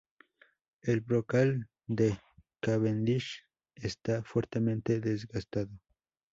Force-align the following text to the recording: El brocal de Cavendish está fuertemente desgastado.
El 0.81 1.01
brocal 1.01 1.69
de 1.85 2.17
Cavendish 2.59 3.43
está 3.75 4.23
fuertemente 4.23 4.99
desgastado. 4.99 5.79